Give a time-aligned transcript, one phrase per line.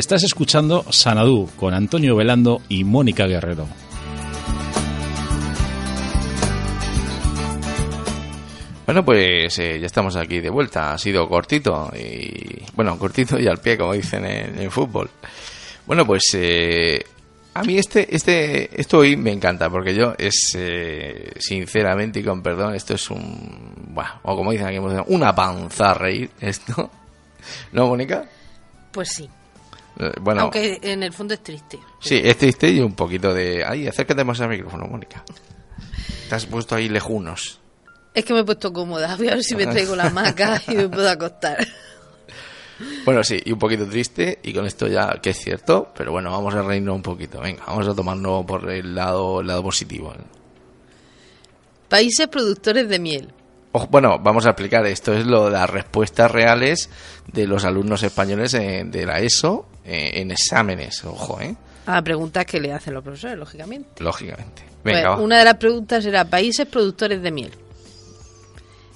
[0.00, 3.68] Estás escuchando Sanadú con Antonio Velando y Mónica Guerrero.
[8.86, 10.94] Bueno, pues eh, ya estamos aquí de vuelta.
[10.94, 15.10] Ha sido cortito y bueno, cortito y al pie, como dicen en, en fútbol.
[15.84, 17.04] Bueno, pues eh,
[17.52, 22.42] a mí este, este, esto hoy me encanta porque yo es eh, sinceramente y con
[22.42, 26.90] perdón, esto es un, bueno, o como dicen aquí, una panza a reír esto,
[27.72, 28.24] ¿no, Mónica?
[28.92, 29.28] Pues sí.
[30.00, 31.78] Eh, Bueno, Aunque en el fondo es triste.
[32.00, 35.24] sí, es triste y un poquito de, ay, acércate más al micrófono, Mónica.
[36.28, 37.60] Te has puesto ahí lejunos.
[38.14, 39.14] Es que me he puesto cómoda.
[39.16, 41.58] Voy a ver si me traigo la hamaca y me puedo acostar.
[43.04, 46.30] Bueno, sí, y un poquito triste, y con esto ya, que es cierto, pero bueno,
[46.30, 47.38] vamos a reírnos un poquito.
[47.38, 50.14] Venga, vamos a tomarnos por el lado, el lado positivo.
[51.90, 53.34] Países productores de miel.
[53.90, 56.88] Bueno, vamos a explicar, esto es lo de las respuestas reales
[57.30, 61.54] de los alumnos españoles eh, de la ESO eh, en exámenes, ojo, ¿eh?
[61.86, 64.02] A preguntas que le hacen los profesores, lógicamente.
[64.02, 64.62] Lógicamente.
[64.82, 67.52] Pues, Venga, una de las preguntas era países productores de miel.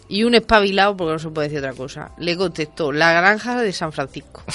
[0.08, 3.72] Y un espabilado, porque no se puede decir otra cosa, le contestó la granja de
[3.72, 4.42] San Francisco.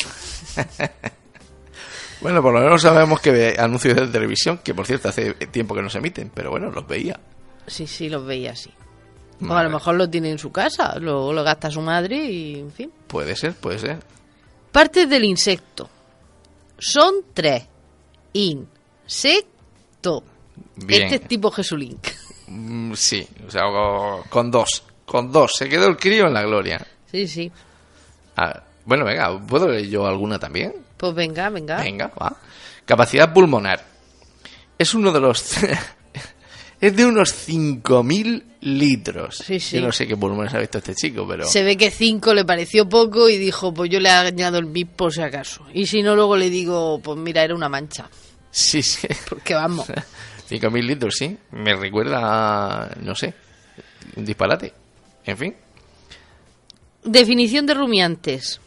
[2.21, 5.73] Bueno, por lo menos sabemos que ve anuncios de televisión, que por cierto hace tiempo
[5.73, 7.17] que no se emiten, pero bueno, los veía.
[7.65, 8.71] Sí, sí, los veía así.
[9.47, 12.59] O a lo mejor lo tiene en su casa, luego lo gasta su madre y,
[12.59, 12.91] en fin.
[13.07, 13.99] Puede ser, puede ser.
[14.73, 15.89] Partes del insecto.
[16.79, 17.65] Son tres.
[18.33, 20.23] Insecto.
[20.75, 21.03] Bien.
[21.03, 21.99] Este es tipo Jesulín.
[22.47, 23.63] Mm, sí, o sea,
[24.29, 24.83] con dos.
[25.05, 25.53] Con dos.
[25.55, 26.85] Se quedó el crío en la gloria.
[27.11, 27.51] Sí, sí.
[28.35, 30.73] Ah, bueno, venga, ¿puedo leer yo alguna también?
[30.97, 31.77] Pues venga, venga.
[31.77, 32.35] Venga, va.
[32.85, 33.83] Capacidad pulmonar.
[34.77, 35.55] Es uno de los...
[36.81, 39.37] es de unos 5.000 litros.
[39.37, 39.77] Sí, sí.
[39.77, 41.45] Yo no sé qué pulmones ha visto este chico, pero...
[41.45, 44.89] Se ve que cinco le pareció poco y dijo, pues yo le añado el bip
[44.91, 45.65] por si acaso.
[45.73, 48.09] Y si no, luego le digo, pues mira, era una mancha.
[48.51, 49.07] Sí, sí.
[49.27, 49.87] Porque vamos.
[50.49, 51.37] 5.000 litros, sí.
[51.51, 53.33] Me recuerda, a, no sé,
[54.15, 54.73] un disparate.
[55.25, 55.55] En fin.
[57.03, 58.59] Definición de rumiantes.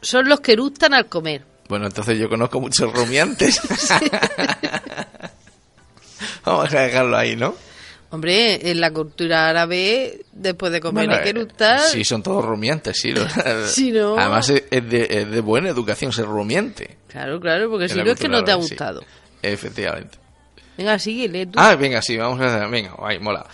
[0.00, 1.44] Son los que eructan al comer.
[1.68, 3.60] Bueno, entonces yo conozco muchos rumiantes.
[6.44, 7.54] Vamos a dejarlo ahí, ¿no?
[8.10, 11.80] Hombre, en la cultura árabe, después de comer Bueno, hay que eh, eructar.
[11.80, 13.14] Sí, son todos rumiantes, sí.
[13.66, 14.18] Sí, ¿no?
[14.18, 16.98] Además es de, es de buena educación ser rumiante.
[17.08, 18.74] Claro, claro, porque si no es que no te ha árabe, sí.
[18.74, 19.02] gustado.
[19.40, 20.18] Efectivamente.
[20.76, 21.58] Venga, sigue, lee tú.
[21.58, 22.68] Ah, venga, sí, vamos a hacer.
[22.68, 23.46] Venga, ahí, mola.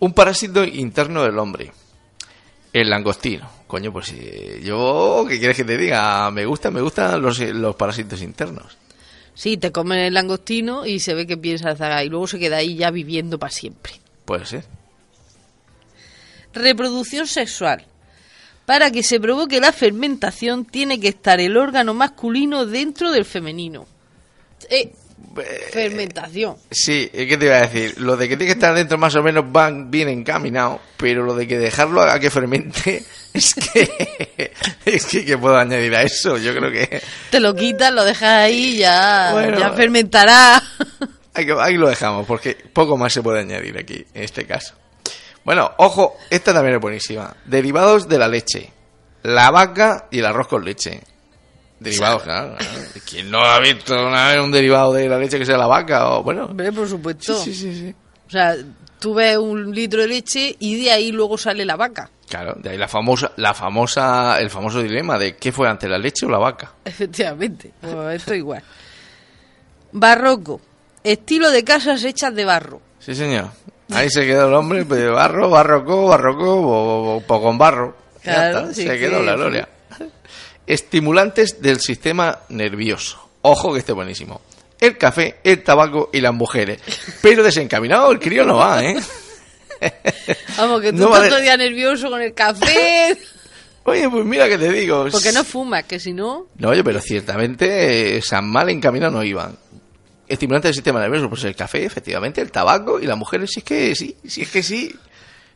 [0.00, 1.72] Un parásito interno del hombre.
[2.70, 3.48] El langostino.
[3.66, 6.30] Coño, pues eh, yo, ¿qué quieres que te diga?
[6.30, 8.76] Me gusta, me gustan los, los parásitos internos.
[9.34, 12.58] Sí, te comen el langostino y se ve que piensa zaga y luego se queda
[12.58, 13.94] ahí ya viviendo para siempre.
[14.24, 14.64] Puede ser.
[16.52, 17.86] Reproducción sexual.
[18.66, 23.86] Para que se provoque la fermentación tiene que estar el órgano masculino dentro del femenino.
[24.70, 24.92] Eh,
[25.72, 26.56] fermentación.
[26.70, 27.98] Sí, ¿qué te iba a decir?
[28.00, 31.34] Lo de que tiene que estar dentro más o menos van bien encaminado, pero lo
[31.34, 33.04] de que dejarlo a que fermente,
[33.34, 34.52] es que,
[34.84, 36.36] es que, ¿qué puedo añadir a eso?
[36.38, 39.58] Yo creo que Te lo quitas, lo dejas ahí, ya, Bueno.
[39.58, 40.62] ya fermentará.
[41.34, 44.74] ahí, ahí lo dejamos, porque poco más se puede añadir aquí, en este caso.
[45.44, 47.34] Bueno, ojo, esta también es buenísima.
[47.46, 48.70] Derivados de la leche,
[49.22, 51.00] la vaca y el arroz con leche.
[51.80, 52.56] Derivados, claro.
[52.56, 52.74] claro.
[53.10, 56.10] ¿Quién no ha visto una vez un derivado de la leche que sea la vaca?
[56.10, 57.36] O, bueno, Hombre, por supuesto.
[57.42, 57.94] sí, sí, sí.
[58.28, 58.54] O sea,
[59.02, 62.08] tú ves un litro de leche y de ahí luego sale la vaca.
[62.28, 65.98] Claro, de ahí la famosa, la famosa, el famoso dilema de qué fue antes, la
[65.98, 66.72] leche o la vaca.
[66.84, 67.72] Efectivamente.
[67.80, 68.62] Pues esto igual.
[69.90, 70.60] Barroco.
[71.02, 72.80] Estilo de casas hechas de barro.
[73.00, 73.48] Sí, señor.
[73.90, 77.96] Ahí se quedó el hombre, pues, barro, barroco, barroco, o, o- o con barro.
[78.24, 79.68] Ya Claro, está, sí, se quedó la gloria.
[80.66, 83.18] Estimulantes del sistema nervioso.
[83.42, 84.40] Ojo que esté buenísimo.
[84.82, 86.80] El café, el tabaco y las mujeres.
[87.20, 88.96] Pero desencaminado el crío no va, ¿eh?
[90.58, 93.16] Vamos, que tú No estás todo el día nervioso con el café.
[93.84, 95.06] Oye, pues mira que te digo.
[95.12, 96.48] Porque no fumas, que si no...
[96.58, 99.56] No, oye, pero ciertamente eh, San mal encaminado no iban.
[100.26, 103.64] estimulantes del sistema nervioso, pues el café, efectivamente, el tabaco y las mujeres, sí es
[103.64, 104.94] que sí, sí es que sí.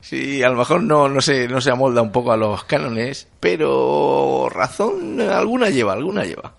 [0.01, 3.27] Sí, a lo mejor no, no, se, no se amolda un poco a los cánones,
[3.41, 6.53] pero razón alguna lleva, alguna lleva.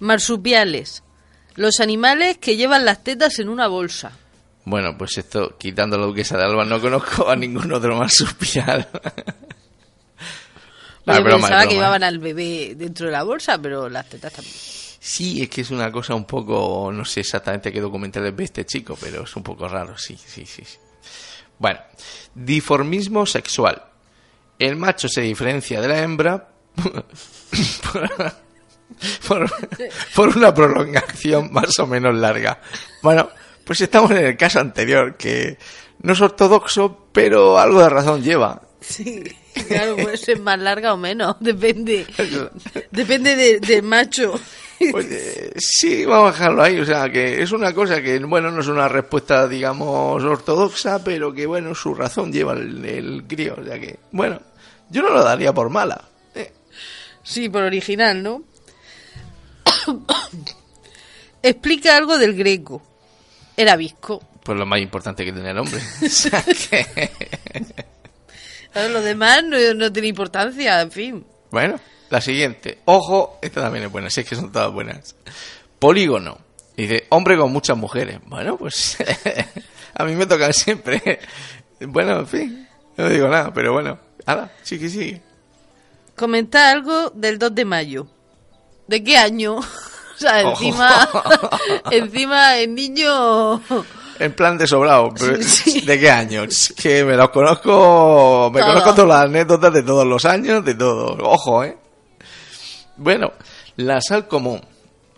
[0.00, 1.02] Marsupiales.
[1.56, 4.12] Los animales que llevan las tetas en una bolsa.
[4.64, 8.88] Bueno, pues esto, quitando la duquesa de Alba, no conozco a ningún otro marsupial.
[11.06, 14.54] Yo pensaba que llevaban al bebé dentro de la bolsa, pero las tetas también.
[14.56, 18.64] Sí, es que es una cosa un poco, no sé exactamente qué documental ve este
[18.64, 20.62] chico, pero es un poco raro, sí, sí, sí.
[21.58, 21.80] Bueno,
[22.34, 23.82] diformismo sexual.
[24.58, 26.48] El macho se diferencia de la hembra
[30.14, 32.60] por, una prolongación más o menos larga.
[33.02, 33.28] Bueno,
[33.64, 35.58] pues estamos en el caso anterior, que
[36.02, 38.60] no es ortodoxo, pero algo de razón lleva.
[38.80, 39.24] Sí,
[39.68, 42.06] claro, puede ser más larga o menos, depende.
[42.90, 44.38] Depende del macho.
[44.90, 46.80] Pues, eh, sí, vamos a dejarlo ahí.
[46.80, 51.32] O sea, que es una cosa que, bueno, no es una respuesta, digamos, ortodoxa, pero
[51.32, 53.56] que, bueno, su razón lleva el, crío.
[53.58, 54.40] O sea que, bueno,
[54.90, 56.04] yo no lo daría por mala.
[56.34, 56.52] Eh.
[57.22, 58.42] Sí, por original, ¿no?
[61.42, 62.82] Explica algo del greco.
[63.56, 64.22] Era visco.
[64.42, 65.80] Pues lo más importante que tenía el hombre.
[68.90, 71.26] lo demás no, no tiene importancia, en fin.
[71.50, 71.80] Bueno.
[72.10, 72.78] La siguiente.
[72.84, 75.16] Ojo, esta también es buena, si es que son todas buenas.
[75.78, 76.38] Polígono.
[76.76, 78.20] Dice, hombre con muchas mujeres.
[78.26, 78.98] Bueno, pues
[79.94, 81.18] a mí me tocan siempre.
[81.80, 83.98] bueno, en fin, no digo nada, pero bueno.
[84.26, 85.20] Ahora, sí que sí.
[86.16, 88.06] Comenta algo del 2 de mayo.
[88.86, 89.56] ¿De qué año?
[89.56, 89.64] o
[90.16, 91.08] sea, encima,
[91.90, 93.60] encima el niño...
[94.18, 95.12] En plan de sobrado,
[95.86, 96.72] ¿de qué años?
[96.80, 101.16] Que me los conozco, me conozco todas las anécdotas de todos los años, de todo.
[101.20, 101.76] Ojo, ¿eh?
[102.96, 103.32] Bueno,
[103.76, 104.60] la sal común,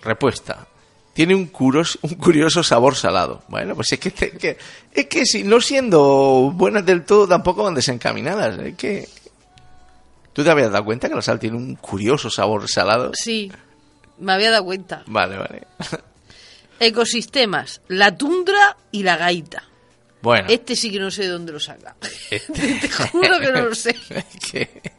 [0.03, 0.67] repuesta,
[1.13, 3.43] tiene un curioso, un curioso sabor salado.
[3.49, 4.57] Bueno, pues es que,
[4.93, 8.59] es que si no siendo buenas del todo tampoco van desencaminadas.
[8.61, 9.09] Es que
[10.37, 13.13] ¿Tú te habías dado cuenta que la sal tiene un curioso sabor salado?
[13.15, 13.51] Sí,
[14.19, 15.03] me había dado cuenta.
[15.07, 15.67] Vale, vale.
[16.79, 19.65] Ecosistemas, la tundra y la gaita.
[20.21, 20.47] Bueno.
[20.51, 21.97] Este sí que no sé de dónde lo saca.
[22.31, 22.75] Este.
[22.83, 23.97] Te juro que no lo sé.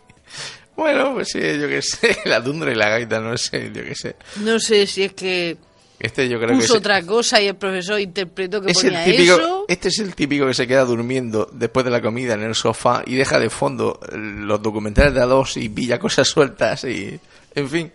[0.76, 3.96] Bueno, pues sí, yo qué sé, la tundra y la gaita, no sé, yo qué
[3.96, 4.16] sé.
[4.42, 5.58] No sé si es que
[6.00, 9.66] este yo creo puso que otra cosa y el profesor interpretó que ponía eso.
[9.68, 13.02] Este es el típico que se queda durmiendo después de la comida en el sofá
[13.06, 17.20] y deja de fondo los documentales de a dos y pilla cosas sueltas y...
[17.56, 17.92] En fin.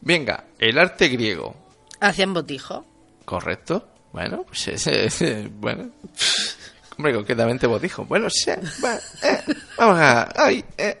[0.00, 1.56] Venga, el arte griego.
[1.98, 2.84] Hacían botijo.
[3.24, 3.88] Correcto.
[4.12, 5.90] Bueno, pues ese, bueno.
[6.96, 8.04] Hombre, concretamente botijo.
[8.04, 9.42] Bueno, sí, eh,
[9.76, 10.32] vamos a...
[10.36, 10.96] Ay, eh,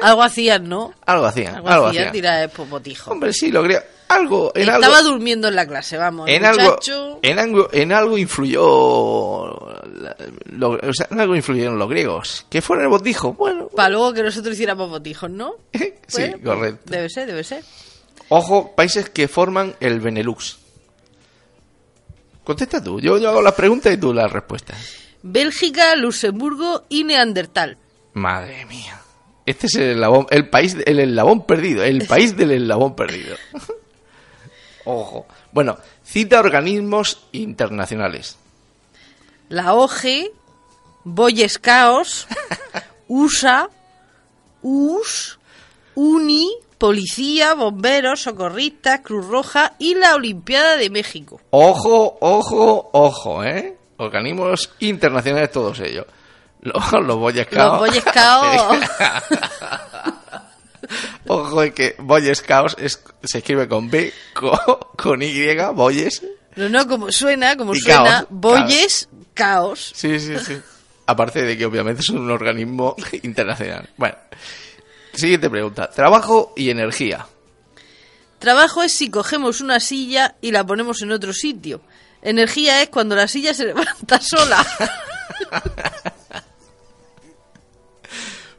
[0.00, 0.94] algo hacían, ¿no?
[1.04, 1.56] Algo hacían.
[1.56, 3.10] Algo, algo hacían, tira de popotijo.
[3.10, 3.82] Hombre, sí, lo creo.
[4.08, 6.28] Algo, en Estaba durmiendo en la clase, vamos.
[6.28, 6.78] En algo,
[7.22, 8.62] en algo, en algo influyó,
[10.44, 12.46] lo, o sea, en algo influyeron los griegos.
[12.48, 13.32] ¿Qué fueron el botijo?
[13.32, 13.68] Bueno.
[13.74, 15.56] Para luego que nosotros hiciéramos botijos, ¿no?
[16.06, 16.82] sí, correcto.
[16.86, 17.64] Debe ser, debe ser.
[18.28, 20.58] Ojo, países que forman el Benelux.
[22.44, 23.00] Contesta tú.
[23.00, 24.76] Yo, yo hago las preguntas y tú las respuestas.
[25.22, 27.76] Bélgica, Luxemburgo y Neandertal.
[28.14, 29.00] Madre mía.
[29.44, 33.36] Este es el eslabón, el país, el eslabón perdido, el país del eslabón perdido.
[34.86, 35.26] Ojo.
[35.52, 38.38] Bueno, cita organismos internacionales.
[39.48, 40.32] La OGE,
[41.04, 42.26] Boy Scouts,
[43.08, 43.68] USA,
[44.62, 45.38] US,
[45.94, 51.40] UNI, Policía, Bomberos, Socorristas, Cruz Roja y la Olimpiada de México.
[51.50, 53.76] Ojo, ojo, ojo, ¿eh?
[53.98, 56.06] Organismos internacionales todos ellos.
[56.60, 57.54] Los, los Boy Scouts.
[57.54, 58.90] Los Boy Scouts.
[61.28, 62.76] Ojo, es que Boy Scouts
[63.22, 64.12] se escribe con B,
[64.96, 66.22] con, Y, Boyes.
[66.56, 69.92] No, no, como suena, como suena, Boyes Caos.
[69.94, 70.58] Sí, sí, sí.
[71.06, 73.88] Aparte de que obviamente es un organismo internacional.
[73.96, 74.16] Bueno,
[75.14, 75.90] siguiente pregunta.
[75.90, 77.26] Trabajo y energía.
[78.38, 81.80] Trabajo es si cogemos una silla y la ponemos en otro sitio.
[82.22, 84.66] Energía es cuando la silla se levanta sola.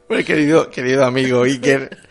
[0.08, 2.07] Bueno, querido, querido amigo Iker,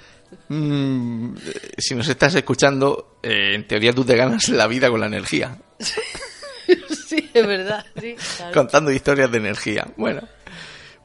[0.49, 1.35] mm,
[1.77, 5.57] si nos estás escuchando, eh, en teoría tú te ganas la vida con la energía.
[7.07, 7.85] sí, es verdad.
[8.53, 9.87] Contando historias de energía.
[9.97, 10.21] Bueno,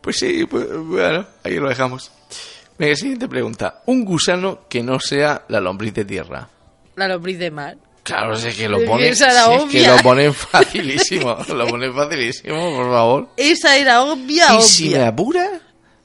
[0.01, 2.11] pues sí, pues, bueno, ahí lo dejamos.
[2.79, 3.83] Venga, siguiente pregunta.
[3.87, 6.49] Un gusano que no sea la lombriz de tierra.
[6.97, 7.77] La lombriz de mar.
[8.03, 9.23] Claro, sé que lo ponen, es
[9.71, 13.29] que lo ponen facilísimo, lo ponen facilísimo, por favor.
[13.37, 14.61] Esa era obvia, ¿Y obvia.
[14.63, 15.61] si me apura?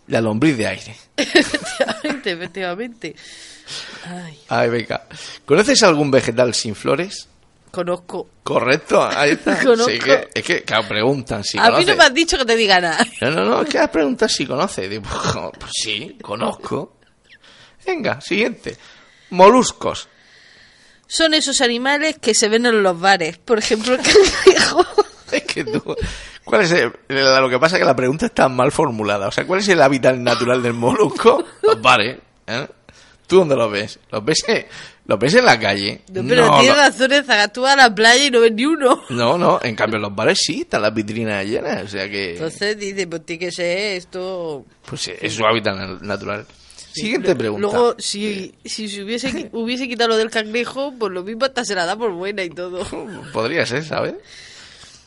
[0.08, 0.96] La lombriz de aire.
[1.18, 3.16] efectivamente, efectivamente.
[4.06, 4.40] Ay.
[4.48, 5.06] Ay, venga.
[5.46, 7.28] ¿Conoces algún vegetal sin flores?
[7.72, 8.30] Conozco.
[8.44, 9.62] Correcto, ahí está.
[9.62, 9.92] Conozco.
[9.92, 12.56] Sí, que, es que, claro, preguntan si a mí no me has dicho que te
[12.56, 13.06] diga nada.
[13.22, 14.88] No, no, no, es que las preguntas si conoce.
[14.88, 15.04] Digo,
[15.60, 16.98] pues sí, conozco.
[17.86, 18.78] Venga, siguiente.
[19.32, 20.08] Moluscos.
[21.08, 23.38] Son esos animales que se ven en los bares.
[23.38, 24.86] Por ejemplo, el cangrejo.
[25.38, 25.96] Es que tú...
[26.44, 29.28] ¿Cuál es el- lo que pasa es que la pregunta está mal formulada.
[29.28, 31.44] O sea, ¿cuál es el hábitat natural del molusco?
[31.62, 32.18] Los bares.
[32.48, 32.68] ¿eh?
[33.28, 34.00] ¿Tú dónde los ves?
[34.10, 34.38] ¿Los ves,
[35.06, 36.00] ¿los ves en la calle?
[36.14, 37.50] No, pero no, tienes no, razón, Zaga.
[37.50, 39.04] Tú vas a la playa y no ves ni uno.
[39.10, 41.84] no, no, en cambio en los bares sí, están las vitrinas llenas.
[41.84, 42.36] O sea que...
[42.36, 44.64] Entonces dice, pues tiene que ser esto.
[44.86, 46.46] Pues es su hábitat na- natural.
[46.94, 47.68] Siguiente pregunta.
[47.68, 51.76] Luego, si, si se hubiese, hubiese quitado lo del cangrejo, pues lo mismo hasta se
[51.76, 52.86] la da por buena y todo.
[53.34, 54.16] Podría ser, ¿sabes?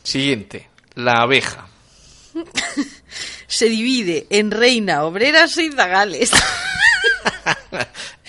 [0.03, 0.69] Siguiente.
[0.95, 1.67] La abeja.
[3.47, 6.31] Se divide en reina, obreras y zagales.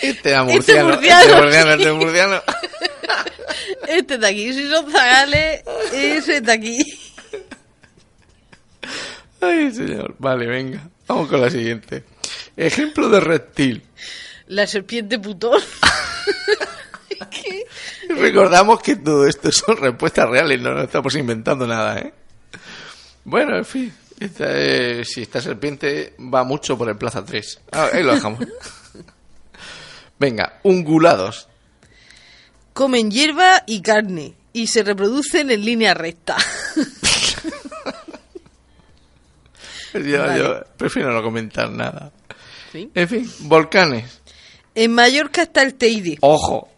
[0.02, 0.52] Este era Este
[0.83, 0.88] murciano.
[0.97, 1.79] murciano, Este murciano, sí.
[1.83, 2.43] este murciano.
[3.88, 5.62] Este de aquí, si son zagales,
[5.93, 6.79] ese de aquí.
[9.41, 10.14] Ay, señor.
[10.19, 10.88] Vale, venga.
[11.07, 12.05] Vamos con la siguiente.
[12.57, 13.83] Ejemplo de reptil.
[14.47, 15.61] La serpiente putón.
[17.31, 17.64] ¿Qué?
[18.09, 22.13] Recordamos que todo esto son respuestas reales, no nos estamos inventando nada, ¿eh?
[23.25, 23.93] Bueno, en fin.
[24.19, 27.61] Esta, eh, si esta serpiente va mucho por el Plaza 3.
[27.73, 28.41] Ah, ahí lo dejamos.
[30.19, 31.49] Venga, ungulados.
[32.73, 36.37] Comen hierba y carne y se reproducen en línea recta.
[39.95, 40.39] Yo, Vale.
[40.39, 42.11] yo prefiero no comentar nada.
[42.73, 42.91] ¿Sí?
[42.95, 44.21] En fin, volcanes.
[44.75, 46.17] En Mallorca está el Teide.
[46.23, 46.71] Ojo,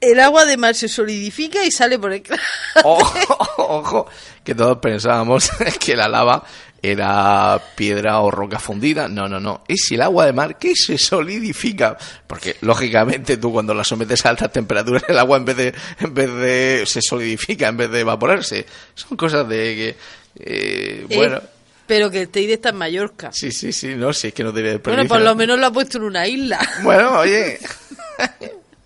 [0.00, 2.46] El agua de mar se solidifica y sale por el cráter.
[2.84, 3.18] ojo,
[3.58, 4.06] ojo,
[4.42, 6.44] que todos pensábamos que la lava
[6.82, 9.06] era piedra o roca fundida.
[9.08, 9.62] No, no, no.
[9.68, 11.98] Es el agua de mar que se solidifica.
[12.26, 16.14] Porque, lógicamente, tú cuando la sometes a altas temperaturas, el agua en vez de, en
[16.14, 18.64] vez de, se solidifica, en vez de evaporarse.
[18.94, 19.96] Son cosas de que,
[20.42, 21.42] eh, bueno, Eh,
[21.86, 23.30] pero que el Teide está en Mallorca.
[23.32, 25.72] sí, sí, sí, no, si es que no tiene Bueno, por lo menos lo ha
[25.72, 26.58] puesto en una isla.
[26.82, 27.58] Bueno, oye,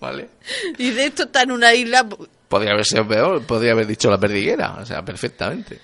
[0.05, 0.29] vale.
[0.79, 2.07] Y de esto está en una isla.
[2.49, 5.79] Podría haber sido peor, podría haber dicho la perdiguera, o sea, perfectamente.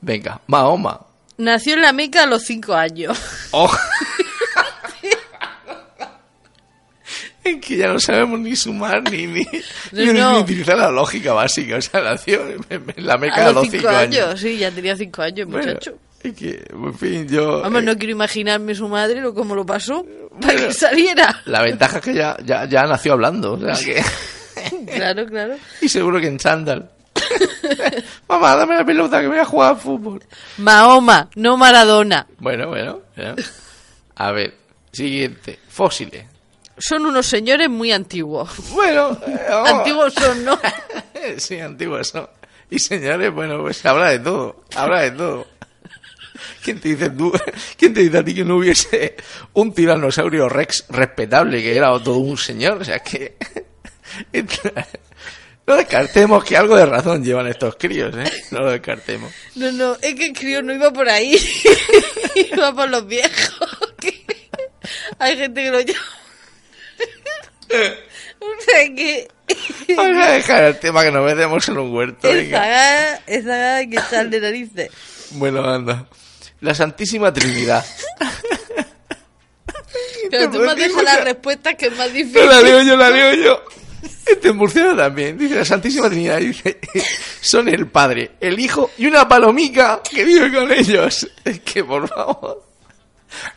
[0.00, 1.00] Venga, Mahoma.
[1.38, 3.18] Nació en la Meca a los cinco años.
[3.52, 3.70] Oh.
[7.44, 9.42] es que ya no sabemos ni sumar ni, ni,
[9.92, 10.32] No, ni- no.
[10.34, 11.76] ni utilizar la lógica básica.
[11.76, 14.38] O sea, nació en la meca a los cinco, años.
[14.40, 15.94] Sí, ya tenía cinco años, Bueno, muchacho.
[16.22, 17.62] es que, en fin, yo.
[17.62, 20.04] Vamos, eh, no quiero imaginarme su madre lo cómo lo pasó
[20.46, 21.42] para que saliera.
[21.46, 23.52] La ventaja es que ya, ya, ya nació hablando.
[23.52, 24.02] O sea, que.
[24.86, 25.54] Claro, claro.
[25.80, 26.90] y seguro que en chándal.
[28.28, 30.22] Mamá, dame la pelota que voy a jugar al fútbol.
[30.58, 32.26] Mahoma, no Maradona.
[32.38, 33.00] Bueno, bueno.
[34.16, 34.54] A ver,
[34.92, 35.58] siguiente.
[35.68, 36.26] Fósiles.
[36.76, 38.50] Son unos señores muy antiguos.
[38.72, 39.70] Bueno, eh, vamos.
[39.70, 40.58] Antiguos son, ¿no?
[41.38, 42.28] sí, antiguos son.
[42.70, 44.64] Y señores, bueno, pues habrá de todo.
[44.74, 45.46] Habrá de todo.
[46.62, 47.32] ¿Quién te dice tú?
[47.76, 49.16] ¿Quién te dice a ti que no hubiese
[49.54, 52.80] un tiranosaurio rex respetable que era todo un señor?
[52.80, 53.36] O sea que.
[55.66, 58.28] No descartemos que algo de razón llevan estos críos, ¿eh?
[58.50, 59.32] No lo descartemos.
[59.54, 61.38] No, no, es que el crío no iba por ahí.
[62.34, 63.54] iba por los viejos.
[65.20, 66.18] Hay gente que lo llama.
[68.40, 69.28] o sea que.
[69.94, 72.28] Vamos a dejar el tema que nos metemos en un huerto.
[72.28, 74.90] Esa esa que echar de narices.
[75.32, 76.08] Bueno, anda.
[76.60, 77.84] La Santísima Trinidad.
[80.30, 82.46] Pero tú me has dejado las respuestas que es más No difícil.
[82.48, 83.62] la leo yo, la leo yo.
[84.26, 85.36] Este murciano también.
[85.36, 86.38] Dice la Santísima Trinidad.
[86.38, 86.78] Dice,
[87.40, 91.28] son el Padre, el Hijo y una palomica que vive con ellos.
[91.44, 92.64] Es que, por favor.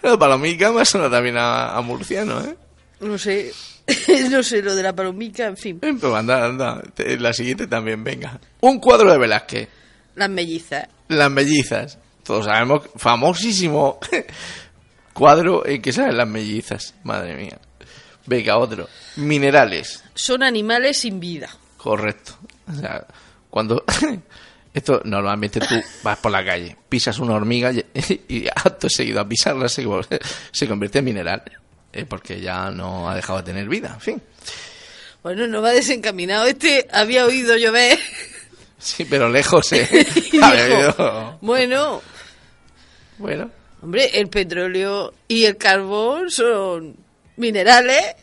[0.01, 2.55] La palomica me suena también a, a murciano, ¿eh?
[3.01, 3.51] No sé.
[4.31, 5.79] No sé, lo de la palomica, en fin.
[5.81, 6.81] Eh, Pues anda, anda.
[7.19, 8.39] La siguiente también, venga.
[8.61, 9.67] Un cuadro de Velázquez.
[10.15, 10.87] Las mellizas.
[11.09, 11.97] Las mellizas.
[12.23, 13.99] Todos sabemos, famosísimo
[15.13, 16.95] cuadro en que salen las mellizas.
[17.03, 17.57] Madre mía.
[18.25, 18.87] Venga, otro.
[19.17, 20.03] Minerales.
[20.15, 21.49] Son animales sin vida.
[21.77, 22.37] Correcto.
[22.71, 23.05] O sea,
[23.49, 23.83] cuando...
[24.73, 27.85] Esto normalmente tú vas por la calle, pisas una hormiga y,
[28.27, 29.85] y acto seguido a pisarla se,
[30.51, 31.43] se convierte en mineral.
[31.91, 34.21] eh, porque ya no ha dejado de tener vida, en fin.
[35.21, 36.45] Bueno, no va desencaminado.
[36.45, 37.99] Este había oído llover.
[38.79, 39.87] Sí, pero lejos, eh.
[40.31, 42.01] Dijo, bueno,
[43.17, 43.49] Bueno,
[43.81, 46.95] hombre, el petróleo y el carbón son
[47.37, 48.15] minerales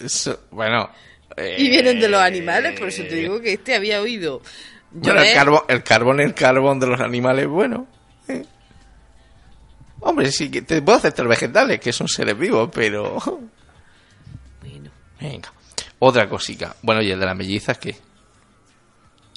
[0.00, 0.90] eso- bueno.
[1.58, 2.78] y vienen de los eh, animales.
[2.78, 4.42] Por eso te digo que este había oído
[4.90, 7.86] Bueno, el carbón, el carbón, el carbón de los animales, bueno.
[8.28, 8.44] eh.
[10.00, 13.16] Hombre, sí que te puedo aceptar vegetales, que son seres vivos, pero.
[14.60, 14.90] Bueno,
[15.20, 15.52] Venga.
[15.98, 16.74] Otra cosica.
[16.82, 17.94] Bueno, y el de las mellizas, ¿qué?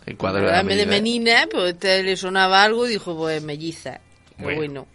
[0.06, 4.00] El cuadro de la de menina, pues este le sonaba algo y dijo, pues melliza.
[4.38, 4.58] Bueno.
[4.58, 4.88] bueno.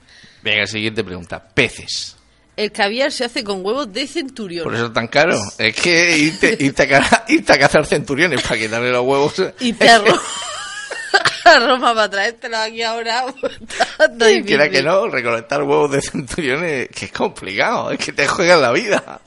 [0.42, 1.42] Venga, siguiente pregunta.
[1.54, 2.16] Peces.
[2.56, 4.64] El caviar se hace con huevos de centurión.
[4.64, 5.38] Por eso es tan caro.
[5.58, 9.34] Es que irte, irte, a, ca- irte a cazar centuriones para quitarle los huevos.
[9.60, 10.20] Y te a Ro-
[11.44, 13.24] a Roma para traértelo aquí ahora.
[14.30, 18.60] Y quiera que no, recolectar huevos de centuriones, que es complicado, es que te juegan
[18.62, 19.20] la vida.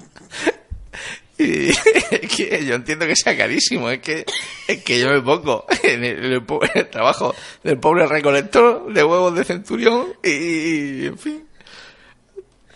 [1.44, 4.26] Y es que yo entiendo que sea carísimo, es que,
[4.68, 7.34] es que yo me pongo en el, en el po- en el trabajo
[7.64, 11.44] del pobre recolector de huevos de centurión y, en fin.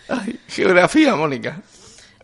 [0.08, 1.62] Ay, geografía, Mónica.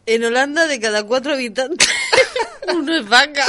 [0.06, 1.88] En Holanda, de cada cuatro habitantes,
[2.74, 3.44] uno es vaca.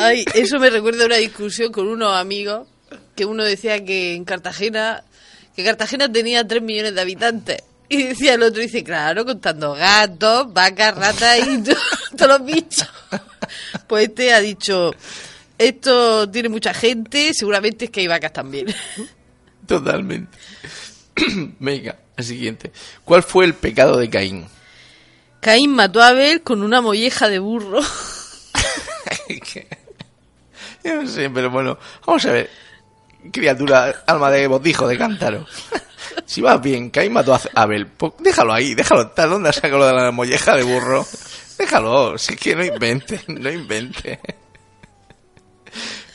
[0.00, 2.66] Ay, eso me recuerda a una discusión con unos amigos
[3.14, 5.04] que uno decía que en Cartagena,
[5.54, 7.62] que Cartagena tenía tres millones de habitantes.
[7.90, 11.76] Y decía el otro, dice, claro, contando gatos, vacas, ratas y to-
[12.16, 12.88] todos los bichos.
[13.88, 14.92] Pues este ha dicho,
[15.58, 18.72] esto tiene mucha gente, seguramente es que hay vacas también.
[19.66, 20.38] Totalmente.
[21.58, 22.70] Venga, el siguiente.
[23.04, 24.46] ¿Cuál fue el pecado de Caín?
[25.40, 27.80] Caín mató a Abel con una molleja de burro.
[30.84, 32.50] Yo no sé, pero bueno, vamos a ver.
[33.32, 35.46] Criatura, alma de botijo, de cántaro.
[36.26, 39.28] Si vas bien, Caín mató a Abel, pues déjalo ahí, déjalo estar.
[39.28, 41.06] ¿Dónde saca lo de la molleja de burro?
[41.58, 44.20] Déjalo, si es que no invente, no invente.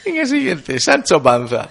[0.05, 1.69] Venga, siguiente, Sancho Panza.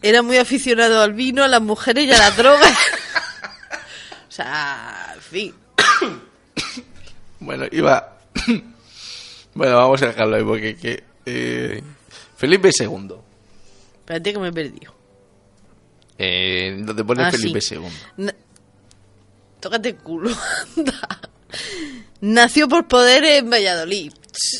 [0.00, 2.76] Era muy aficionado al vino, a las mujeres y a las drogas.
[4.28, 5.54] o sea, en fin.
[7.38, 8.18] Bueno, iba...
[9.54, 10.76] bueno, vamos a dejarlo ahí porque...
[10.76, 11.82] Que, eh,
[12.36, 13.14] Felipe II.
[14.00, 15.01] Espérate que me he perdido.
[16.24, 17.74] Eh, donde pone Ah, Felipe sí.
[17.74, 17.82] II.
[18.18, 18.34] Na-
[19.60, 20.30] Tócate el culo.
[20.76, 21.20] anda.
[22.20, 24.12] Nació por poderes en Valladolid.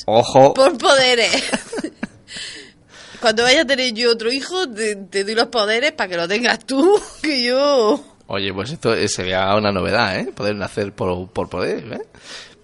[0.07, 0.54] Ojo.
[0.54, 1.31] Por poderes.
[3.21, 6.27] Cuando vaya a tener yo otro hijo, te, te doy los poderes para que lo
[6.27, 8.03] tengas tú, que yo...
[8.27, 10.33] Oye, pues esto eh, sería una novedad, ¿eh?
[10.35, 12.03] Poder nacer por, por poder, ¿eh?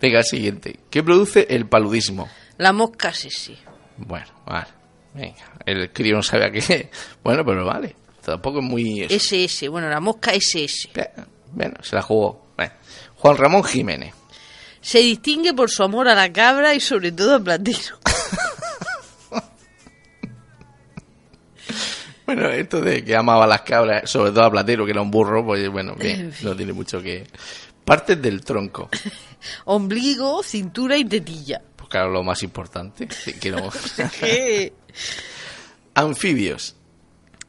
[0.00, 0.80] Venga, siguiente.
[0.90, 2.28] ¿Qué produce el paludismo?
[2.56, 3.56] La mosca sí, sí.
[3.98, 4.66] Bueno, vale.
[5.14, 6.90] Venga, el crío no sabe a qué.
[7.22, 7.94] Bueno, pero vale.
[8.32, 9.02] Tampoco es muy...
[9.02, 10.90] SS, bueno, la mosca SS.
[11.52, 12.52] Bueno, se la jugó.
[12.56, 12.72] Bueno.
[13.16, 14.14] Juan Ramón Jiménez.
[14.80, 17.98] Se distingue por su amor a la cabra y sobre todo a Platino.
[22.28, 25.46] Bueno, esto de que amaba las cabras, sobre todo a Platero, que era un burro,
[25.46, 27.26] pues bueno, bien, no tiene mucho que...
[27.86, 28.90] Partes del tronco.
[29.64, 31.62] Ombligo, cintura y tetilla.
[31.74, 33.08] Pues claro, lo más importante.
[33.40, 34.72] que-.
[35.94, 36.76] Anfibios.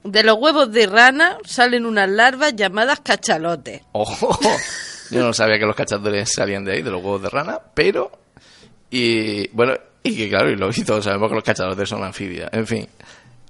[0.04, 3.82] De los huevos de rana salen unas larvas llamadas cachalotes.
[3.92, 4.40] Ojo,
[5.12, 8.12] yo no sabía que los cachadores salían de ahí, de los huevos de rana, pero.
[8.90, 12.50] Y bueno, y que claro, y, lo, y todos sabemos que los cachadores son anfibios.
[12.54, 12.88] En fin,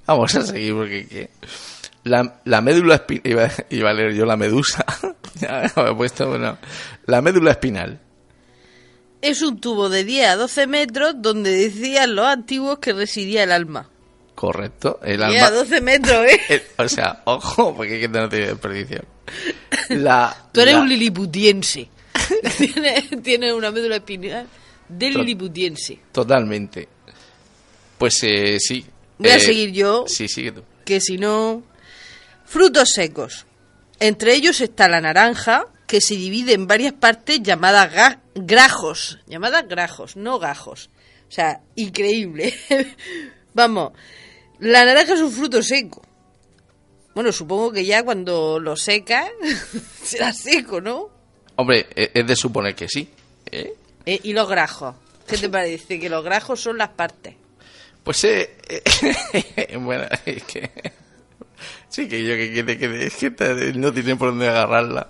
[0.05, 1.07] vamos a seguir porque.
[1.07, 1.29] que-
[2.05, 3.21] la, la médula espinal.
[3.25, 4.83] Iba, iba a leer yo la medusa.
[5.35, 6.57] ya me he puesto, bueno.
[7.05, 7.99] La médula espinal.
[9.21, 13.51] Es un tubo de 10 a 12 metros donde decían los antiguos que residía el
[13.51, 13.89] alma.
[14.39, 15.01] Correcto.
[15.03, 15.57] El 10 a alma.
[15.59, 16.39] 12 metros, ¿eh?
[16.49, 19.03] el- o sea, ojo, porque hay que no tiene desperdicio.
[19.89, 21.89] La, Tú eres la- un liliputiense.
[22.57, 24.47] tienes, tienes una médula espinal
[24.87, 25.99] de To- liliputiense.
[26.13, 26.87] Totalmente.
[27.97, 28.85] Pues eh, sí.
[29.17, 30.63] Voy a Eh, seguir yo, Sí, sigue tú.
[30.85, 31.61] que si no...
[32.45, 33.45] Frutos secos.
[33.99, 39.19] Entre ellos está la naranja, que se divide en varias partes llamadas ga- grajos.
[39.27, 40.89] Llamadas grajos, no gajos.
[41.27, 42.53] O sea, increíble.
[43.53, 43.91] Vamos,
[44.59, 46.01] la naranja es un fruto seco.
[47.15, 49.27] Bueno, supongo que ya cuando lo seca
[50.03, 51.09] será seco, ¿no?
[51.55, 53.09] Hombre, e- es de suponer que sí.
[53.51, 53.73] ¿eh?
[54.05, 54.95] Eh, ¿Y los grajos?
[55.27, 55.99] ¿Qué te parece?
[55.99, 57.35] Que los grajos son las partes.
[58.03, 60.71] Pues eh, eh, bueno, es que
[61.89, 65.09] sí que yo que quiere que es que no tiene por dónde agarrarla.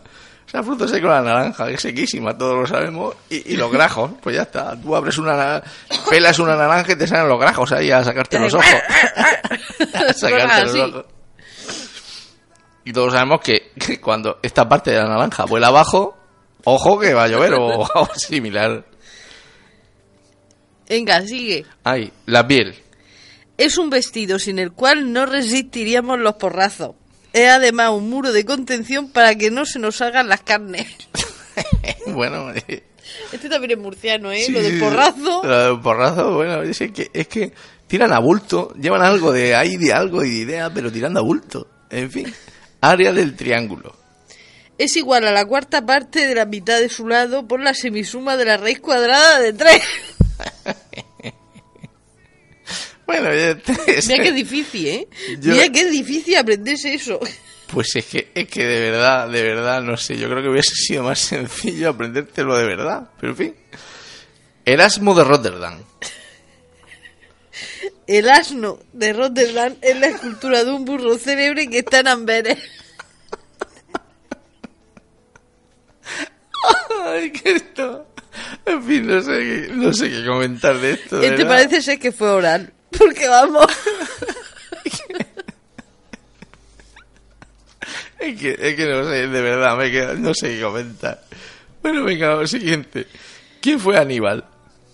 [0.50, 3.16] O sea, fruto seco la naranja, que es sequísima, todos lo sabemos.
[3.30, 4.76] Y, y los grajos, pues ya está.
[4.82, 5.64] Tú abres una na-
[6.10, 8.66] pelas una naranja y te salen los grajos ahí a sacarte los ojos.
[9.94, 10.80] a sacarte los así.
[10.80, 11.06] ojos.
[12.84, 16.18] Y todos sabemos que, que cuando esta parte de la naranja vuela abajo,
[16.64, 18.84] ojo que va a llover o algo similar.
[20.90, 21.66] Venga, sigue.
[21.84, 22.76] Ay, la piel.
[23.58, 26.96] Es un vestido sin el cual no resistiríamos los porrazos.
[27.34, 30.88] Es además un muro de contención para que no se nos salgan las carnes.
[32.08, 32.84] bueno, eh,
[33.32, 34.44] Este también es murciano, ¿eh?
[34.44, 35.42] Sí, Lo del porrazo.
[35.44, 37.54] Lo del porrazo, bueno, es que, es que
[37.88, 41.24] tiran a bulto, llevan algo de ahí, de algo y de idea, pero tirando a
[41.24, 41.68] bulto.
[41.90, 42.34] En fin,
[42.82, 43.96] área del triángulo.
[44.78, 48.38] Es igual a la cuarta parte de la mitad de su lado por la semisuma
[48.38, 49.82] de la raíz cuadrada de 3.
[53.18, 55.08] aprenderte ese- Mira qué difícil, ¿eh?
[55.40, 57.20] Yo- Mira qué difícil aprenderse eso.
[57.72, 60.74] Pues es que, es que de verdad, de verdad, no sé, yo creo que hubiese
[60.76, 63.10] sido más sencillo aprendértelo de verdad.
[63.20, 63.56] Pero en fin.
[64.66, 65.84] Erasmo de Rotterdam.
[68.08, 72.58] El asno de Rotterdam es la escultura de un burro célebre que está en Amberes.
[77.06, 78.08] Ay, que esto.
[78.66, 81.20] En fin, no sé, no sé qué comentar de esto.
[81.20, 82.74] de Este parece ser que fue oral.
[82.98, 83.66] Porque vamos.
[88.20, 91.24] Es que, es que no sé, de verdad, me queda, no sé qué comentar.
[91.82, 93.08] Bueno, venga, lo siguiente.
[93.62, 94.44] ¿Quién fue Aníbal?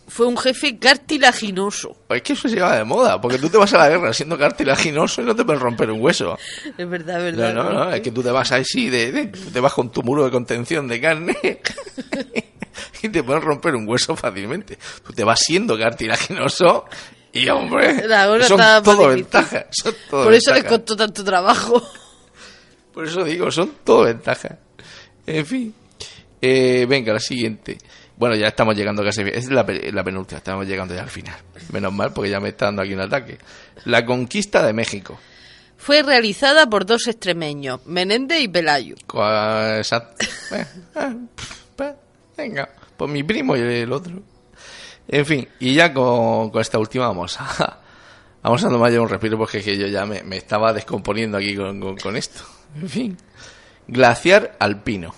[0.08, 1.98] Fue un jefe cartilaginoso.
[2.10, 4.38] Es que eso se lleva de moda, porque tú te vas a la guerra siendo
[4.38, 6.38] cartilaginoso y no te puedes romper un hueso.
[6.78, 7.64] Es verdad, es No, verdad.
[7.64, 10.24] no, no, es que tú te vas así, de, de- te vas con tu muro
[10.24, 11.36] de contención de carne
[13.02, 14.78] y te puedes romper un hueso fácilmente.
[15.04, 16.86] Tú te vas siendo cartilaginoso
[17.36, 18.08] y, hombre,
[18.48, 19.66] son todo ventajas.
[20.10, 20.80] Por eso les ventajas.
[20.80, 21.84] costó tanto trabajo.
[22.94, 24.54] Por eso digo, son todo ventajas.
[25.28, 25.76] En fin.
[26.42, 27.78] Eh, venga, la siguiente.
[28.16, 29.22] Bueno, ya estamos llegando casi.
[29.22, 31.36] Es la, la penúltima, estamos llegando ya al final.
[31.74, 33.38] Menos mal, porque ya me está dando aquí un ataque.
[33.84, 35.20] La conquista de México.
[35.76, 38.96] Fue realizada por dos extremeños, Menéndez y Pelayo.
[39.78, 40.26] Exacto.
[40.52, 40.64] Eh,
[40.96, 41.16] eh,
[41.76, 41.96] pues,
[42.38, 44.22] venga, pues mi primo y el otro.
[45.08, 47.80] En fin, y ya con, con esta última vamos a,
[48.42, 51.38] vamos a tomar ya un respiro porque es que yo ya me, me estaba descomponiendo
[51.38, 52.42] aquí con, con- con esto.
[52.82, 53.18] En fin,
[53.88, 55.14] glaciar alpino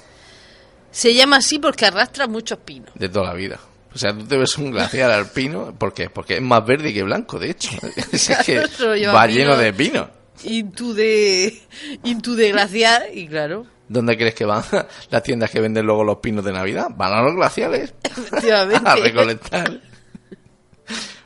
[0.91, 2.91] Se llama así porque arrastra muchos pinos.
[2.95, 3.59] de toda la vida.
[3.93, 6.09] O sea, tú te ves un glaciar alpino, ¿por qué?
[6.09, 7.71] Porque es más verde que blanco, de hecho.
[8.11, 8.59] Es que
[9.07, 10.09] va lleno de pino.
[10.43, 11.61] Into de,
[12.03, 14.63] into de glaciar y claro, ¿Dónde crees que van
[15.09, 16.87] las tiendas que venden luego los pinos de Navidad?
[16.95, 17.93] Van a los glaciares.
[18.03, 18.89] efectivamente.
[18.89, 19.81] a recolectar.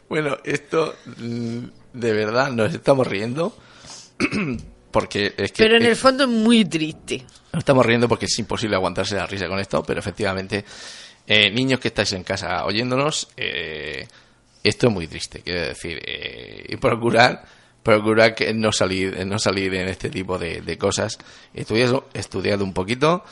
[0.09, 1.59] Bueno, esto mm,
[1.93, 3.55] de verdad nos estamos riendo
[4.91, 7.23] porque es que Pero en el fondo es muy triste.
[7.53, 10.65] nos estamos riendo porque es imposible aguantarse la risa con esto, pero efectivamente
[11.27, 14.07] eh, niños que estáis en casa oyéndonos, eh,
[14.63, 17.43] esto es muy triste, quiero decir, eh, y procurar
[17.83, 21.17] procurar que no salir no salir en este tipo de, de cosas,
[21.53, 23.23] estudiad estudiad un poquito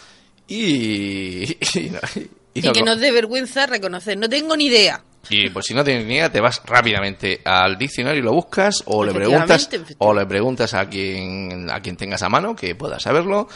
[0.47, 1.43] y
[1.79, 5.03] y, no- y Y no que nos dé vergüenza reconocer, no tengo ni idea.
[5.29, 8.81] y pues si no tienes ni idea, te vas rápidamente al diccionario y lo buscas,
[8.87, 12.99] o le preguntas, o le preguntas a quien, a quien tengas a mano, que pueda
[12.99, 13.47] saberlo.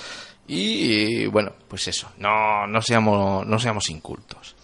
[0.48, 4.56] Y bueno, pues eso, no, no seamos, no seamos incultos.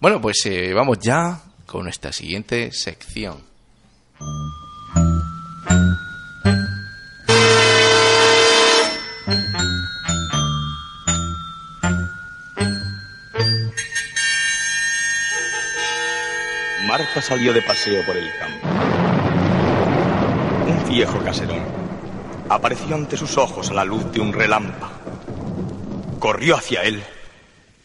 [0.00, 3.42] Bueno, pues eh, vamos ya con nuestra siguiente sección.
[16.98, 18.68] Marta salió de paseo por el campo.
[20.66, 21.62] Un viejo caserón
[22.48, 24.94] apareció ante sus ojos a la luz de un relámpago.
[26.18, 27.04] Corrió hacia él,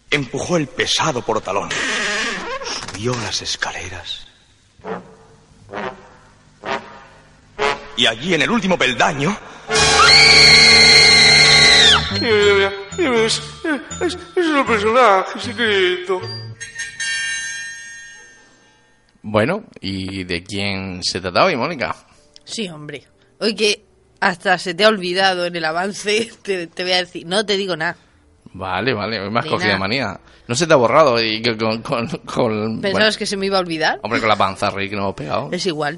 [0.09, 1.67] empujó el pesado portalón,
[2.63, 4.27] subió las escaleras.
[7.97, 9.37] Y allí en el último peldaño
[12.97, 13.41] Es,
[13.99, 16.21] es, el personaje secreto.
[19.31, 21.95] Bueno, ¿y de quién se trataba hoy, Mónica?
[22.43, 23.05] Sí, hombre.
[23.39, 23.85] Oye, que
[24.19, 27.55] hasta se te ha olvidado en el avance, te, te voy a decir, no te
[27.55, 27.95] digo nada.
[28.53, 30.19] Vale, vale, hoy me has cogido manía.
[30.49, 33.45] No se te ha borrado y que con, con, con- ¿Pensabas bueno, que se me
[33.45, 33.99] iba a olvidar?
[34.03, 35.49] hombre, con la panza rey que nos hemos pegado.
[35.53, 35.97] Es igual.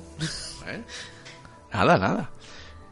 [1.74, 2.30] Nada, nada.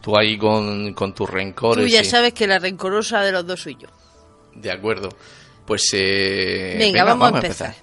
[0.02, 1.86] Tú ahí con, con tus rencores.
[1.86, 3.90] Tú ya y- sabes que la rencorosa de los dos soy yo.
[4.56, 5.10] De acuerdo.
[5.68, 7.76] Pues eh, Venga, vamos, a empezar.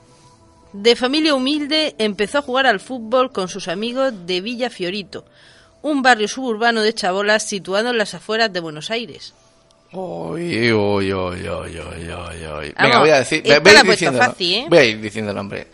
[0.72, 5.24] De familia humilde, empezó a jugar al fútbol con sus amigos de Villa Fiorito,
[5.82, 9.32] un barrio suburbano de chabolas situado en las afueras de Buenos Aires.
[9.92, 12.66] Uy, uy, uy, uy, uy, uy, uy.
[12.66, 13.42] Venga, Vamos, voy a decir.
[13.42, 14.66] diciendo, fácil, ¿eh?
[14.68, 15.68] voy a ir diciendo el nombre.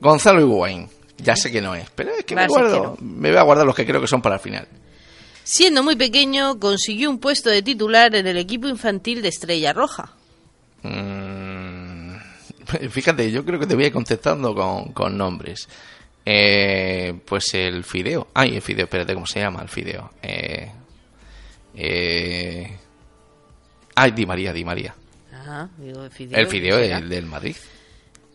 [0.00, 0.88] Gonzalo Higuaín.
[1.18, 2.96] Ya sé que no es, pero es que me guardo.
[2.96, 4.66] que Me voy a guardar los que creo que son para el final.
[5.44, 10.12] Siendo muy pequeño, consiguió un puesto de titular en el equipo infantil de Estrella Roja.
[10.82, 11.29] Mm,
[12.90, 15.68] fíjate, yo creo que te voy a ir contestando con, con nombres.
[16.24, 18.28] Eh, pues el fideo.
[18.34, 20.10] Ay, el fideo, espérate, ¿cómo se llama el fideo?
[20.22, 20.70] Eh,
[21.74, 22.76] eh,
[23.94, 24.94] ay, Di María, Di María.
[25.32, 26.38] Ah, digo, el fideo.
[26.38, 26.98] El fideo ¿será?
[26.98, 27.56] el del Madrid.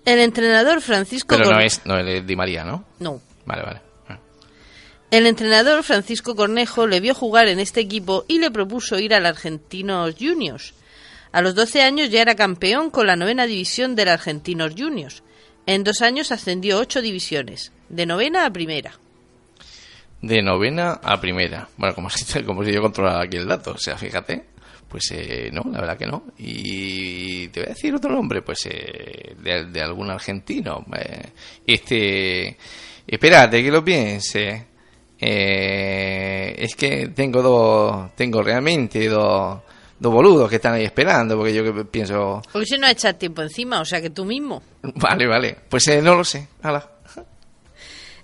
[0.03, 2.85] El entrenador Francisco Pero no Corne- es, no es Di María, ¿no?
[2.99, 3.21] No.
[3.45, 3.81] Vale, vale.
[4.09, 4.19] Ah.
[5.11, 9.25] El entrenador Francisco Cornejo le vio jugar en este equipo y le propuso ir al
[9.25, 10.73] Argentinos Juniors.
[11.35, 15.21] A los 12 años ya era campeón con la novena división del Argentinos Juniors.
[15.65, 18.93] En dos años ascendió ocho divisiones, de novena a primera.
[20.21, 21.67] de novena a primera.
[21.75, 24.45] Bueno, como si, como si yo controlara aquí el dato, o sea, fíjate.
[24.87, 26.23] Pues eh, no, la verdad que no.
[26.37, 30.85] Y te voy a decir otro nombre, pues eh, de, algún argentino.
[30.97, 31.31] Eh,
[31.67, 32.57] este,
[33.05, 34.67] espérate que lo piense.
[35.19, 39.59] Eh, es que tengo dos, tengo realmente dos,
[39.99, 43.81] dos boludos que están ahí esperando, porque yo pienso, Porque si no echar tiempo encima,
[43.81, 44.61] o sea que tú mismo.
[44.95, 46.89] vale, vale, pues eh, no lo sé, hala.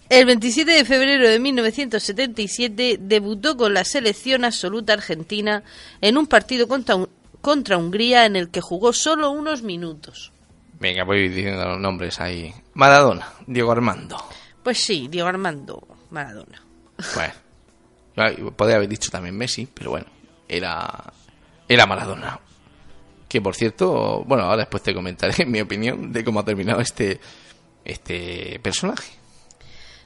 [0.09, 5.63] El 27 de febrero de 1977 debutó con la selección absoluta argentina
[6.01, 6.97] en un partido contra,
[7.39, 10.33] contra Hungría en el que jugó solo unos minutos.
[10.81, 12.53] Venga, voy diciendo los nombres ahí.
[12.73, 14.17] Maradona, Diego Armando.
[14.61, 16.61] Pues sí, Diego Armando Maradona.
[17.15, 20.07] Bueno, podría haber dicho también Messi, pero bueno,
[20.47, 21.13] era,
[21.73, 22.39] era Maradona.
[23.27, 27.19] Que por cierto, bueno, ahora después te comentaré mi opinión de cómo ha terminado este,
[27.85, 29.13] este personaje.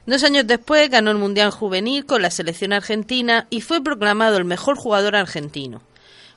[0.06, 4.46] Dos años después ganó el Mundial Juvenil con la selección argentina y fue proclamado el
[4.46, 5.82] mejor jugador argentino.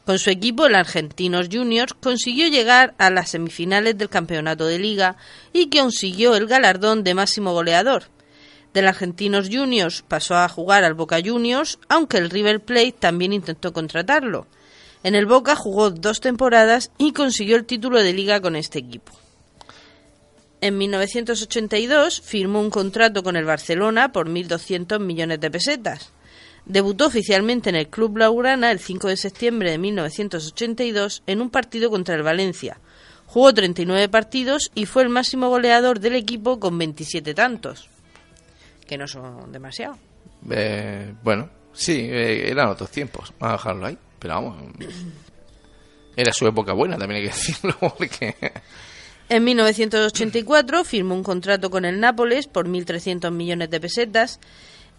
[0.07, 5.19] Con su equipo, el Argentinos Juniors, consiguió llegar a las semifinales del campeonato de liga
[5.53, 8.05] y consiguió el galardón de máximo goleador.
[8.73, 13.75] Del Argentinos Juniors pasó a jugar al Boca Juniors, aunque el River Plate también intentó
[13.75, 14.47] contratarlo.
[15.03, 19.13] En el Boca jugó dos temporadas y consiguió el título de liga con este equipo.
[20.61, 26.13] En 1982 firmó un contrato con el Barcelona por 1.200 millones de pesetas.
[26.65, 31.91] Debutó oficialmente en el Club Laurana el 5 de septiembre de 1982 en un partido
[31.91, 32.81] contra el Valencia.
[33.27, 37.89] Jugó 39 partidos y fue el máximo goleador del equipo con 27 tantos,
[38.87, 39.97] que no son demasiado.
[40.51, 43.33] Eh, bueno, sí, eh, eran otros tiempos.
[43.39, 43.99] Vamos a dejarlo ahí.
[44.19, 44.57] Pero vamos.
[46.17, 48.35] Era su época buena, también hay que decirlo, porque.
[49.29, 54.41] En 1984 firmó un contrato con el Nápoles por 1.300 millones de pesetas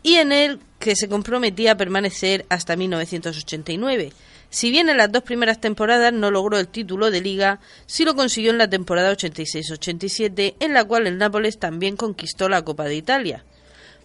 [0.03, 4.13] y en el que se comprometía a permanecer hasta 1989.
[4.51, 8.15] Si bien en las dos primeras temporadas no logró el título de liga, sí lo
[8.15, 12.95] consiguió en la temporada 86-87, en la cual el Nápoles también conquistó la Copa de
[12.95, 13.43] Italia.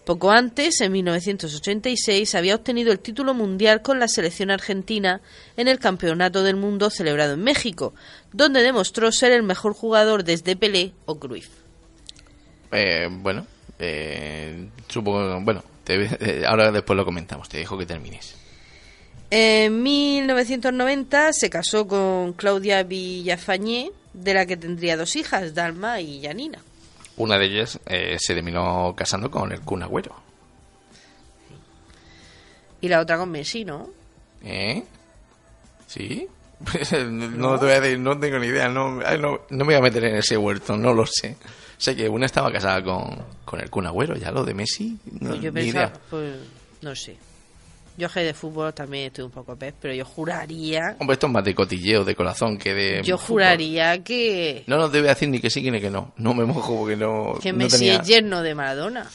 [0.04, 5.22] Poco antes, en 1986, había obtenido el título mundial con la selección argentina
[5.56, 7.94] en el Campeonato del Mundo celebrado en México,
[8.32, 11.48] donde demostró ser el mejor jugador desde Pelé o Cruyff.
[12.72, 13.46] Eh, bueno,
[13.78, 15.40] eh, supongo.
[15.40, 17.48] Bueno, te- eh, ahora después lo comentamos.
[17.48, 18.34] Te dejo que termines.
[19.30, 26.22] En 1990 se casó con Claudia Villafañé, de la que tendría dos hijas, Dalma y
[26.22, 26.58] Janina.
[27.16, 30.14] Una de ellas eh, se terminó casando con el Kun Agüero.
[32.80, 33.88] Y la otra con Messi, ¿no?
[34.42, 34.82] ¿Eh?
[35.86, 36.26] ¿Sí?
[37.08, 38.68] no, te voy a decir, no tengo ni idea.
[38.68, 41.36] No, no, no me voy a meter en ese huerto, no lo sé.
[41.78, 45.30] Sé que una estaba casada con, con el Kun Agüero, ya lo de Messi, no,
[45.30, 46.00] Pues yo ni pensaba, idea.
[46.10, 46.36] pues
[46.82, 47.16] no sé.
[47.96, 51.32] Yo que de fútbol también estoy un poco pez, pero yo juraría, Hombre, esto es
[51.32, 53.02] más de cotilleo, de corazón, que de.
[53.04, 53.26] yo fútbol.
[53.42, 56.12] juraría que, No, no te voy a decir ni que sí ni que no.
[56.16, 59.08] No me mojo porque no, que no, Messi tenía, es yerno de Maradona.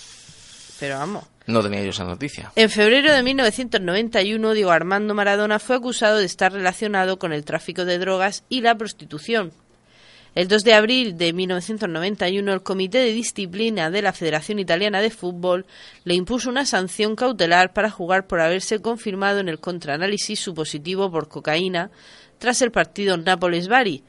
[0.80, 1.26] Pero vamos.
[1.48, 2.54] no tenía yo esa noticia.
[2.56, 7.84] En febrero de 1991, Diego Armando Maradona fue acusado de estar relacionado con el tráfico
[7.84, 9.52] de drogas y la prostitución.
[10.36, 15.10] El 2 de abril de 1991, el Comité de Disciplina de la Federación Italiana de
[15.10, 15.66] Fútbol
[16.04, 21.10] le impuso una sanción cautelar para jugar por haberse confirmado en el contraanálisis su positivo
[21.10, 21.90] por cocaína
[22.38, 24.04] tras el partido Nápoles-Bari.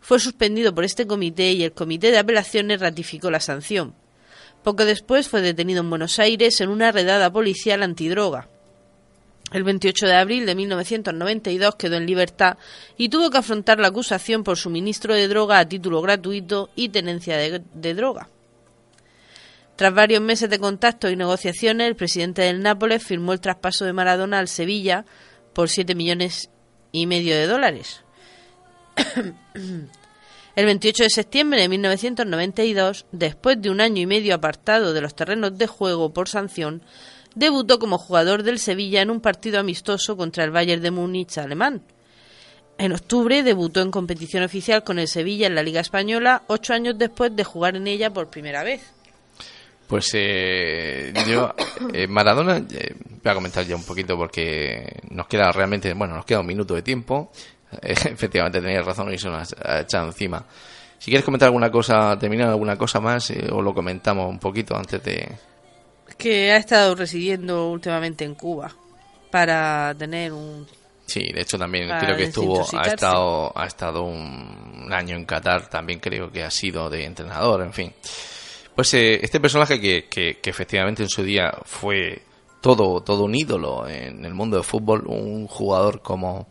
[0.00, 3.94] Fue suspendido por este comité y el Comité de Apelaciones ratificó la sanción.
[4.64, 8.48] Poco después fue detenido en Buenos Aires en una redada policial antidroga.
[9.52, 12.56] El 28 de abril de 1992 quedó en libertad
[12.96, 17.36] y tuvo que afrontar la acusación por suministro de droga a título gratuito y tenencia
[17.36, 18.28] de, droga.
[19.76, 23.92] Tras varios meses de contactos y negociaciones, el presidente del Nápoles firmó el traspaso de
[23.92, 25.04] Maradona al Sevilla
[25.52, 26.48] por 7 millones
[26.90, 28.02] y medio de dólares.
[30.54, 35.14] El 28 de septiembre de 1992, después de un año y medio apartado de los
[35.14, 36.82] terrenos de juego por sanción,
[37.34, 41.82] debutó como jugador del Sevilla en un partido amistoso contra el Bayern de Múnich alemán.
[42.78, 46.96] En octubre debutó en competición oficial con el Sevilla en la Liga Española, ocho años
[46.98, 48.82] después de jugar en ella por primera vez.
[49.86, 51.54] Pues eh, yo,
[51.92, 56.24] eh, Maradona, eh, voy a comentar ya un poquito porque nos queda realmente, bueno, nos
[56.24, 57.30] queda un minuto de tiempo.
[57.82, 60.44] Efectivamente, tenías razón y se nos ha echado encima.
[61.02, 64.76] Si quieres comentar alguna cosa, terminar alguna cosa más, eh, o lo comentamos un poquito
[64.76, 65.28] antes de.
[66.16, 68.72] Que ha estado residiendo últimamente en Cuba
[69.30, 70.66] para tener un
[71.06, 75.26] Sí, de hecho también creo que estuvo, ha estado, ha estado un, un año en
[75.26, 77.92] Qatar, también creo que ha sido de entrenador, en fin.
[78.74, 82.22] Pues eh, este personaje que, que, que efectivamente en su día fue
[82.62, 86.48] todo, todo un ídolo en el mundo del fútbol, un jugador como,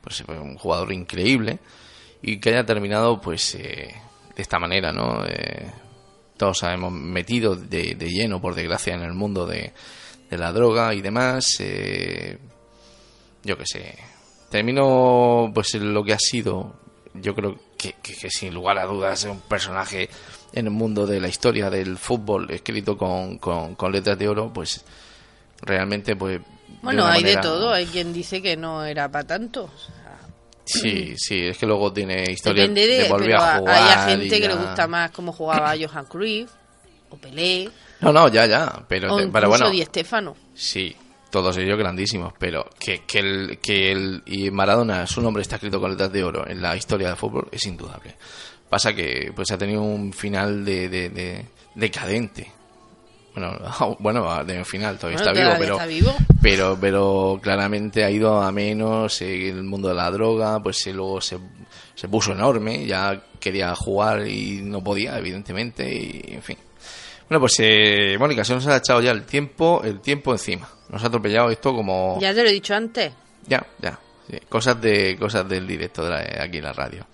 [0.00, 1.58] pues un jugador increíble
[2.22, 3.94] y que haya terminado pues eh,
[4.34, 5.26] de esta manera, ¿no?
[5.26, 5.70] Eh,
[6.40, 9.74] todos sabemos metido de, de, lleno, por desgracia, en el mundo de,
[10.30, 11.44] de la droga y demás.
[11.58, 12.38] Eh,
[13.44, 13.98] yo qué sé.
[14.48, 16.76] Termino pues lo que ha sido,
[17.12, 20.08] yo creo que, que, sin lugar a dudas es un personaje
[20.54, 24.82] en el mundo de la historia del fútbol escrito con, con, letras de oro, pues
[25.60, 26.40] realmente pues...
[26.80, 29.68] Bueno, hay de todo, hay quien dice que no era para tanto.
[30.70, 34.08] Sí, sí, es que luego tiene historia de, volver a jugar.
[34.08, 36.50] Hay gente que le gusta más cómo jugaba Johan Cruyff
[37.10, 37.68] o Pelé.
[38.00, 38.84] No, no, ya, ya.
[38.88, 39.70] Pero, o pero bueno.
[39.70, 40.36] Di Stefano.
[40.54, 40.94] Sí,
[41.30, 42.32] todos ellos grandísimos.
[42.38, 44.22] Pero que, que, el, que el.
[44.26, 47.48] Y Maradona, su nombre está escrito con letras de oro en la historia del fútbol,
[47.50, 48.16] es indudable.
[48.68, 52.52] Pasa que pues ha tenido un final de, de, decadente.
[53.34, 53.58] Bueno,
[53.98, 58.50] bueno, de final todavía, está, vivo, pero, está vivo, pero pero claramente ha ido a
[58.50, 61.38] menos el mundo de la droga, pues luego se,
[61.94, 66.58] se puso enorme, ya quería jugar y no podía, evidentemente, y en fin.
[67.28, 70.68] Bueno, pues eh, Mónica, se nos ha echado ya el tiempo, el tiempo encima.
[70.88, 72.18] Nos ha atropellado esto como...
[72.20, 73.12] Ya te lo he dicho antes.
[73.46, 73.98] Ya, ya.
[74.48, 77.06] Cosas de cosas del directo de aquí en la radio.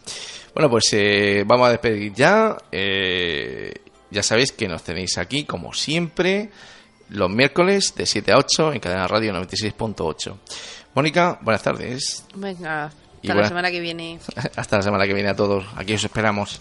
[0.55, 2.57] Bueno, pues eh, vamos a despedir ya.
[2.73, 3.73] Eh,
[4.11, 6.51] ya sabéis que nos tenéis aquí, como siempre,
[7.09, 10.37] los miércoles de 7 a 8 en Cadena Radio 96.8.
[10.95, 12.25] Mónica, buenas tardes.
[12.35, 12.91] Venga,
[13.23, 14.19] hasta la semana que viene.
[14.57, 15.65] hasta la semana que viene a todos.
[15.77, 16.61] Aquí os esperamos.